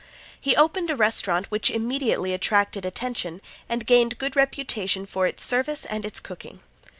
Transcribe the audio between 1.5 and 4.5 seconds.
which immediately attracted attention and gained good